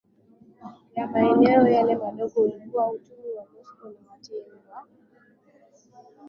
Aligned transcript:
ya 0.95 1.07
maeneo 1.07 1.67
yale 1.67 1.95
madogo 1.95 2.41
ulikuwa 2.41 2.91
utemi 2.91 3.29
wa 3.37 3.45
Moscow 3.53 3.91
Watemi 4.07 4.59
wa 4.71 4.85